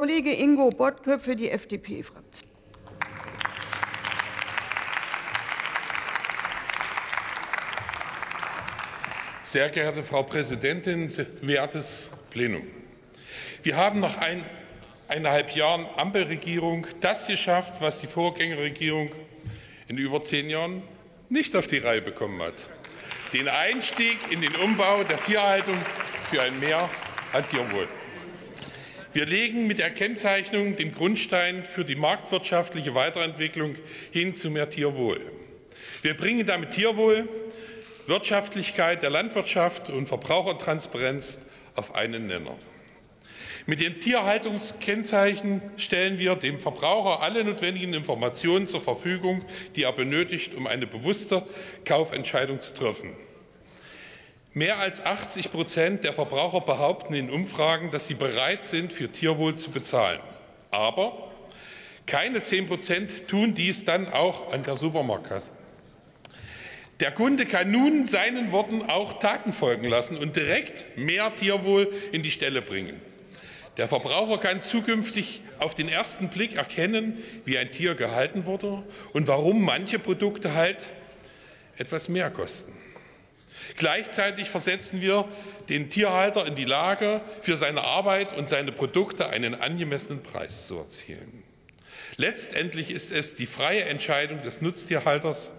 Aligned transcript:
Kollege 0.00 0.32
Ingo 0.32 0.70
Bottke 0.70 1.18
für 1.18 1.34
die 1.34 1.50
FDP-Fraktion. 1.50 2.48
Sehr 9.42 9.68
geehrte 9.70 10.04
Frau 10.04 10.22
Präsidentin, 10.22 11.10
wertes 11.40 12.12
Plenum! 12.30 12.62
Wir 13.64 13.76
haben 13.76 13.98
nach 13.98 14.18
ein, 14.18 14.44
eineinhalb 15.08 15.56
Jahren 15.56 15.84
Ampelregierung 15.96 16.86
das 17.00 17.26
geschafft, 17.26 17.80
was 17.80 17.98
die 17.98 18.06
Vorgängerregierung 18.06 19.10
in 19.88 19.98
über 19.98 20.22
zehn 20.22 20.48
Jahren 20.48 20.84
nicht 21.28 21.56
auf 21.56 21.66
die 21.66 21.78
Reihe 21.78 22.02
bekommen 22.02 22.40
hat. 22.40 22.70
Den 23.32 23.48
Einstieg 23.48 24.18
in 24.30 24.42
den 24.42 24.54
Umbau 24.54 25.02
der 25.02 25.20
Tierhaltung 25.22 25.78
für 26.30 26.40
ein 26.40 26.60
Mehr 26.60 26.88
an 27.32 27.44
Tierwohl. 27.48 27.88
Wir 29.18 29.26
legen 29.26 29.66
mit 29.66 29.80
der 29.80 29.90
Kennzeichnung 29.90 30.76
den 30.76 30.92
Grundstein 30.92 31.64
für 31.64 31.84
die 31.84 31.96
marktwirtschaftliche 31.96 32.94
Weiterentwicklung 32.94 33.74
hin 34.12 34.36
zu 34.36 34.48
mehr 34.48 34.70
Tierwohl. 34.70 35.18
Wir 36.02 36.16
bringen 36.16 36.46
damit 36.46 36.70
Tierwohl, 36.70 37.28
Wirtschaftlichkeit 38.06 39.02
der 39.02 39.10
Landwirtschaft 39.10 39.90
und 39.90 40.06
Verbrauchertransparenz 40.06 41.40
auf 41.74 41.96
einen 41.96 42.28
Nenner. 42.28 42.56
Mit 43.66 43.80
dem 43.80 43.98
Tierhaltungskennzeichen 43.98 45.62
stellen 45.76 46.20
wir 46.20 46.36
dem 46.36 46.60
Verbraucher 46.60 47.20
alle 47.20 47.42
notwendigen 47.42 47.94
Informationen 47.94 48.68
zur 48.68 48.82
Verfügung, 48.82 49.44
die 49.74 49.82
er 49.82 49.92
benötigt, 49.92 50.54
um 50.54 50.68
eine 50.68 50.86
bewusste 50.86 51.44
Kaufentscheidung 51.84 52.60
zu 52.60 52.72
treffen. 52.72 53.16
Mehr 54.58 54.80
als 54.80 55.06
80 55.06 55.52
Prozent 55.52 56.02
der 56.02 56.12
Verbraucher 56.12 56.60
behaupten 56.60 57.14
in 57.14 57.30
Umfragen, 57.30 57.92
dass 57.92 58.08
sie 58.08 58.14
bereit 58.14 58.66
sind, 58.66 58.92
für 58.92 59.08
Tierwohl 59.08 59.54
zu 59.54 59.70
bezahlen. 59.70 60.18
Aber 60.72 61.30
keine 62.06 62.42
10 62.42 62.66
Prozent 62.66 63.28
tun 63.28 63.54
dies 63.54 63.84
dann 63.84 64.08
auch 64.08 64.52
an 64.52 64.64
der 64.64 64.74
Supermarktkasse. 64.74 65.52
Der 66.98 67.12
Kunde 67.12 67.46
kann 67.46 67.70
nun 67.70 68.04
seinen 68.04 68.50
Worten 68.50 68.82
auch 68.82 69.20
Taten 69.20 69.52
folgen 69.52 69.86
lassen 69.86 70.16
und 70.16 70.34
direkt 70.34 70.86
mehr 70.96 71.36
Tierwohl 71.36 71.92
in 72.10 72.24
die 72.24 72.32
Stelle 72.32 72.60
bringen. 72.60 73.00
Der 73.76 73.86
Verbraucher 73.86 74.38
kann 74.38 74.60
zukünftig 74.60 75.40
auf 75.60 75.76
den 75.76 75.88
ersten 75.88 76.30
Blick 76.30 76.56
erkennen, 76.56 77.22
wie 77.44 77.58
ein 77.58 77.70
Tier 77.70 77.94
gehalten 77.94 78.44
wurde 78.44 78.82
und 79.12 79.28
warum 79.28 79.62
manche 79.62 80.00
Produkte 80.00 80.54
halt 80.54 80.78
etwas 81.76 82.08
mehr 82.08 82.28
kosten. 82.32 82.72
Gleichzeitig 83.76 84.48
versetzen 84.48 85.00
wir 85.00 85.28
den 85.68 85.90
Tierhalter 85.90 86.46
in 86.46 86.54
die 86.54 86.64
Lage, 86.64 87.20
für 87.42 87.56
seine 87.56 87.82
Arbeit 87.82 88.36
und 88.36 88.48
seine 88.48 88.72
Produkte 88.72 89.28
einen 89.28 89.54
angemessenen 89.54 90.22
Preis 90.22 90.66
zu 90.66 90.78
erzielen. 90.78 91.42
Letztendlich 92.16 92.90
ist 92.90 93.12
es 93.12 93.34
die 93.34 93.46
freie 93.46 93.84
Entscheidung 93.84 94.40
des 94.42 94.60
Nutztierhalters, 94.60 95.52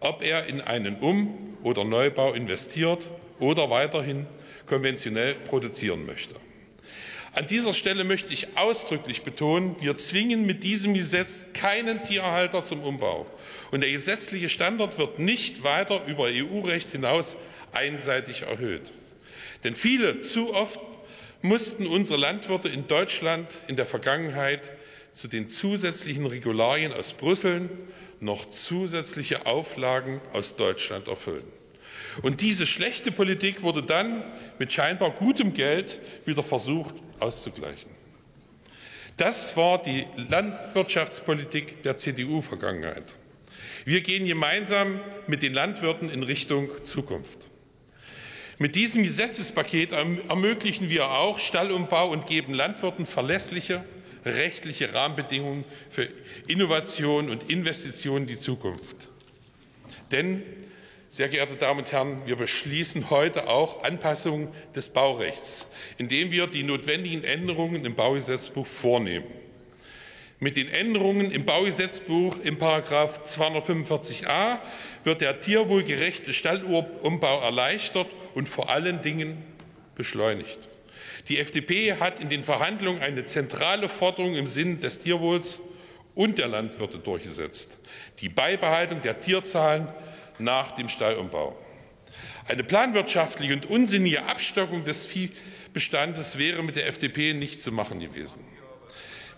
ob 0.00 0.22
er 0.22 0.46
in 0.46 0.60
einen 0.60 0.96
Um- 0.96 1.56
oder 1.62 1.84
Neubau 1.84 2.32
investiert 2.32 3.08
oder 3.38 3.70
weiterhin 3.70 4.26
konventionell 4.66 5.34
produzieren 5.34 6.06
möchte. 6.06 6.36
An 7.36 7.46
dieser 7.46 7.74
Stelle 7.74 8.04
möchte 8.04 8.32
ich 8.32 8.56
ausdrücklich 8.56 9.22
betonen, 9.22 9.76
wir 9.80 9.94
zwingen 9.98 10.46
mit 10.46 10.64
diesem 10.64 10.94
Gesetz 10.94 11.44
keinen 11.52 12.02
Tierhalter 12.02 12.62
zum 12.62 12.82
Umbau. 12.82 13.26
Und 13.70 13.82
der 13.82 13.92
gesetzliche 13.92 14.48
Standard 14.48 14.96
wird 14.96 15.18
nicht 15.18 15.62
weiter 15.62 16.06
über 16.06 16.28
EU-Recht 16.32 16.92
hinaus 16.92 17.36
einseitig 17.72 18.44
erhöht. 18.44 18.90
Denn 19.64 19.76
viele, 19.76 20.20
zu 20.20 20.54
oft 20.54 20.80
mussten 21.42 21.86
unsere 21.86 22.18
Landwirte 22.18 22.70
in 22.70 22.88
Deutschland 22.88 23.48
in 23.68 23.76
der 23.76 23.84
Vergangenheit 23.84 24.70
zu 25.12 25.28
den 25.28 25.50
zusätzlichen 25.50 26.24
Regularien 26.24 26.94
aus 26.94 27.12
Brüssel 27.12 27.68
noch 28.18 28.48
zusätzliche 28.48 29.44
Auflagen 29.44 30.22
aus 30.32 30.56
Deutschland 30.56 31.06
erfüllen. 31.06 31.55
Und 32.22 32.40
diese 32.40 32.66
schlechte 32.66 33.12
Politik 33.12 33.62
wurde 33.62 33.82
dann 33.82 34.24
mit 34.58 34.72
scheinbar 34.72 35.10
gutem 35.10 35.52
Geld 35.52 36.00
wieder 36.24 36.42
versucht 36.42 36.94
auszugleichen. 37.20 37.90
Das 39.16 39.56
war 39.56 39.80
die 39.80 40.06
Landwirtschaftspolitik 40.16 41.82
der 41.82 41.96
CDU-Vergangenheit. 41.96 43.14
Wir 43.84 44.02
gehen 44.02 44.26
gemeinsam 44.26 45.00
mit 45.26 45.42
den 45.42 45.54
Landwirten 45.54 46.10
in 46.10 46.22
Richtung 46.22 46.68
Zukunft. 46.84 47.48
Mit 48.58 48.74
diesem 48.74 49.02
Gesetzespaket 49.02 49.92
ermöglichen 49.92 50.88
wir 50.88 51.10
auch 51.10 51.38
Stallumbau 51.38 52.10
und 52.10 52.26
geben 52.26 52.54
Landwirten 52.54 53.06
verlässliche 53.06 53.84
rechtliche 54.26 54.92
Rahmenbedingungen 54.92 55.64
für 55.88 56.08
Innovation 56.48 57.30
und 57.30 57.48
Investitionen 57.48 58.22
in 58.22 58.34
die 58.34 58.40
Zukunft. 58.40 59.08
Denn 60.10 60.42
sehr 61.08 61.28
geehrte 61.28 61.56
Damen 61.56 61.80
und 61.80 61.92
Herren, 61.92 62.26
wir 62.26 62.36
beschließen 62.36 63.10
heute 63.10 63.48
auch 63.48 63.84
Anpassungen 63.84 64.48
des 64.74 64.88
Baurechts, 64.88 65.68
indem 65.98 66.30
wir 66.32 66.46
die 66.46 66.62
notwendigen 66.62 67.22
Änderungen 67.22 67.84
im 67.84 67.94
Baugesetzbuch 67.94 68.66
vornehmen. 68.66 69.26
Mit 70.38 70.56
den 70.56 70.68
Änderungen 70.68 71.30
im 71.30 71.44
Baugesetzbuch 71.44 72.36
im 72.42 72.58
Paragraph 72.58 73.22
245a 73.24 74.58
wird 75.04 75.22
der 75.22 75.40
tierwohlgerechte 75.40 76.34
Stallumbau 76.34 77.40
erleichtert 77.40 78.14
und 78.34 78.48
vor 78.48 78.68
allen 78.68 79.00
Dingen 79.00 79.42
beschleunigt. 79.94 80.58
Die 81.28 81.38
FDP 81.38 81.94
hat 81.94 82.20
in 82.20 82.28
den 82.28 82.42
Verhandlungen 82.42 83.00
eine 83.00 83.24
zentrale 83.24 83.88
Forderung 83.88 84.36
im 84.36 84.46
Sinne 84.46 84.76
des 84.76 85.00
Tierwohls 85.00 85.62
und 86.14 86.38
der 86.38 86.48
Landwirte 86.48 86.98
durchgesetzt. 86.98 87.78
Die 88.20 88.28
Beibehaltung 88.28 89.00
der 89.02 89.20
Tierzahlen 89.20 89.88
nach 90.38 90.72
dem 90.72 90.88
Stallumbau. 90.88 91.56
Eine 92.48 92.64
planwirtschaftliche 92.64 93.54
und 93.54 93.66
unsinnige 93.66 94.24
Abstockung 94.24 94.84
des 94.84 95.06
Viehbestandes 95.06 96.38
wäre 96.38 96.62
mit 96.62 96.76
der 96.76 96.86
FDP 96.86 97.34
nicht 97.34 97.60
zu 97.60 97.72
machen 97.72 98.00
gewesen. 98.00 98.40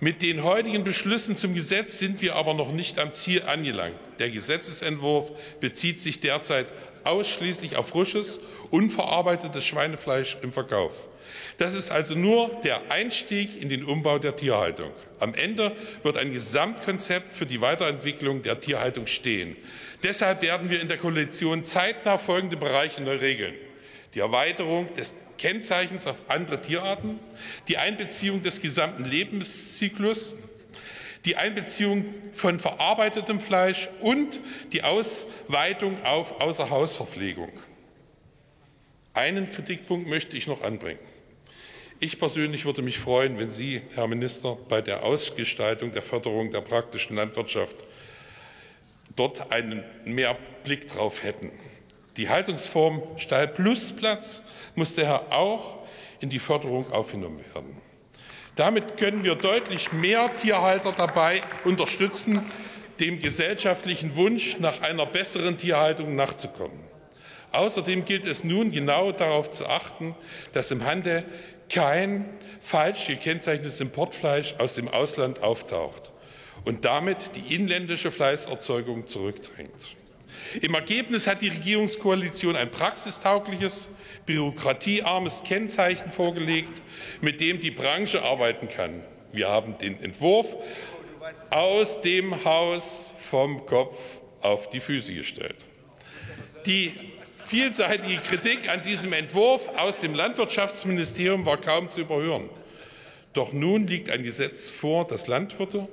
Mit 0.00 0.22
den 0.22 0.44
heutigen 0.44 0.84
Beschlüssen 0.84 1.34
zum 1.34 1.54
Gesetz 1.54 1.98
sind 1.98 2.22
wir 2.22 2.36
aber 2.36 2.54
noch 2.54 2.70
nicht 2.70 3.00
am 3.00 3.12
Ziel 3.12 3.42
angelangt. 3.42 3.96
Der 4.20 4.30
Gesetzesentwurf 4.30 5.32
bezieht 5.58 6.00
sich 6.00 6.20
derzeit 6.20 6.68
ausschließlich 7.08 7.76
auf 7.76 7.88
frisches, 7.88 8.40
unverarbeitetes 8.70 9.64
Schweinefleisch 9.64 10.38
im 10.42 10.52
Verkauf. 10.52 11.08
Das 11.56 11.74
ist 11.74 11.90
also 11.90 12.14
nur 12.14 12.50
der 12.62 12.90
Einstieg 12.90 13.60
in 13.60 13.68
den 13.68 13.84
Umbau 13.84 14.18
der 14.18 14.36
Tierhaltung. 14.36 14.92
Am 15.18 15.34
Ende 15.34 15.72
wird 16.02 16.16
ein 16.16 16.32
Gesamtkonzept 16.32 17.32
für 17.32 17.46
die 17.46 17.60
Weiterentwicklung 17.60 18.42
der 18.42 18.60
Tierhaltung 18.60 19.06
stehen. 19.06 19.56
Deshalb 20.02 20.42
werden 20.42 20.70
wir 20.70 20.80
in 20.80 20.88
der 20.88 20.98
Koalition 20.98 21.64
zeitnah 21.64 22.18
folgende 22.18 22.56
Bereiche 22.56 23.02
neu 23.02 23.16
regeln. 23.16 23.54
Die 24.14 24.20
Erweiterung 24.20 24.92
des 24.94 25.14
Kennzeichens 25.38 26.06
auf 26.06 26.22
andere 26.28 26.60
Tierarten, 26.60 27.18
die 27.68 27.78
Einbeziehung 27.78 28.42
des 28.42 28.60
gesamten 28.60 29.04
Lebenszyklus, 29.04 30.34
die 31.28 31.36
Einbeziehung 31.36 32.06
von 32.32 32.58
verarbeitetem 32.58 33.38
Fleisch 33.38 33.90
und 34.00 34.40
die 34.72 34.82
Ausweitung 34.82 36.02
auf 36.02 36.40
Außerhausverpflegung. 36.40 37.52
Einen 39.12 39.50
Kritikpunkt 39.50 40.08
möchte 40.08 40.38
ich 40.38 40.46
noch 40.46 40.62
anbringen. 40.62 41.00
Ich 42.00 42.18
persönlich 42.18 42.64
würde 42.64 42.80
mich 42.80 42.98
freuen, 42.98 43.38
wenn 43.38 43.50
Sie, 43.50 43.82
Herr 43.94 44.06
Minister, 44.08 44.56
bei 44.70 44.80
der 44.80 45.02
Ausgestaltung 45.02 45.92
der 45.92 46.00
Förderung 46.00 46.50
der 46.50 46.62
praktischen 46.62 47.16
Landwirtschaft 47.16 47.76
dort 49.14 49.52
einen 49.52 49.84
mehr 50.06 50.34
Blick 50.64 50.88
drauf 50.88 51.22
hätten. 51.22 51.52
Die 52.16 52.30
Haltungsform 52.30 53.02
Stall 53.18 53.48
plus 53.48 53.92
Platz 53.92 54.42
muss 54.76 54.94
daher 54.94 55.30
auch 55.30 55.76
in 56.20 56.30
die 56.30 56.38
Förderung 56.38 56.90
aufgenommen 56.90 57.40
werden. 57.52 57.87
Damit 58.58 58.96
können 58.96 59.22
wir 59.22 59.36
deutlich 59.36 59.92
mehr 59.92 60.34
Tierhalter 60.34 60.90
dabei 60.90 61.42
unterstützen, 61.62 62.44
dem 62.98 63.20
gesellschaftlichen 63.20 64.16
Wunsch 64.16 64.58
nach 64.58 64.82
einer 64.82 65.06
besseren 65.06 65.58
Tierhaltung 65.58 66.16
nachzukommen. 66.16 66.80
Außerdem 67.52 68.04
gilt 68.04 68.26
es 68.26 68.42
nun 68.42 68.72
genau 68.72 69.12
darauf 69.12 69.48
zu 69.52 69.64
achten, 69.66 70.16
dass 70.54 70.72
im 70.72 70.84
Handel 70.84 71.24
kein 71.70 72.28
falsch 72.58 73.06
gekennzeichnetes 73.06 73.78
Importfleisch 73.78 74.56
aus 74.58 74.74
dem 74.74 74.88
Ausland 74.88 75.40
auftaucht 75.40 76.10
und 76.64 76.84
damit 76.84 77.36
die 77.36 77.54
inländische 77.54 78.10
Fleischerzeugung 78.10 79.06
zurückdrängt. 79.06 79.70
Im 80.60 80.74
Ergebnis 80.74 81.26
hat 81.26 81.42
die 81.42 81.48
Regierungskoalition 81.48 82.56
ein 82.56 82.70
praxistaugliches, 82.70 83.88
bürokratiearmes 84.26 85.42
Kennzeichen 85.44 86.10
vorgelegt, 86.10 86.82
mit 87.20 87.40
dem 87.40 87.60
die 87.60 87.70
Branche 87.70 88.22
arbeiten 88.22 88.68
kann. 88.68 89.02
Wir 89.32 89.48
haben 89.48 89.76
den 89.78 90.00
Entwurf 90.02 90.56
aus 91.50 92.00
dem 92.00 92.44
Haus 92.44 93.14
vom 93.18 93.66
Kopf 93.66 94.20
auf 94.40 94.70
die 94.70 94.80
Füße 94.80 95.14
gestellt. 95.14 95.66
Die 96.66 96.92
vielseitige 97.44 98.18
Kritik 98.18 98.70
an 98.70 98.82
diesem 98.82 99.12
Entwurf 99.12 99.68
aus 99.78 100.00
dem 100.00 100.14
Landwirtschaftsministerium 100.14 101.46
war 101.46 101.58
kaum 101.58 101.88
zu 101.88 102.02
überhören. 102.02 102.48
Doch 103.32 103.52
nun 103.52 103.86
liegt 103.86 104.10
ein 104.10 104.22
Gesetz 104.22 104.70
vor, 104.70 105.06
das 105.06 105.26
Landwirte, 105.26 105.88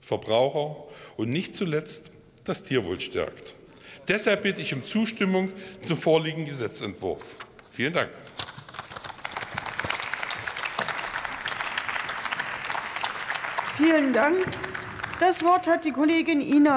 Verbraucher 0.00 0.84
und 1.16 1.30
nicht 1.30 1.54
zuletzt 1.54 2.12
das 2.44 2.62
Tierwohl 2.62 3.00
stärkt. 3.00 3.54
Deshalb 4.08 4.42
bitte 4.42 4.60
ich 4.60 4.74
um 4.74 4.84
Zustimmung 4.84 5.52
zum 5.82 5.96
vorliegenden 5.96 6.46
Gesetzentwurf. 6.46 7.36
Vielen 7.70 7.92
Dank. 7.92 8.10
Vielen 13.76 14.12
Dank. 14.12 14.46
Das 15.20 15.42
Wort 15.42 15.66
hat 15.66 15.84
die 15.84 15.92
Kollegin 15.92 16.40
Ina 16.40 16.68